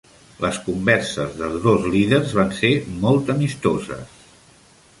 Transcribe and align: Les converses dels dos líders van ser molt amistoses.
Les 0.43 0.55
converses 0.67 1.35
dels 1.41 1.59
dos 1.65 1.85
líders 1.97 2.33
van 2.39 2.55
ser 2.63 2.71
molt 3.05 3.31
amistoses. 3.35 4.17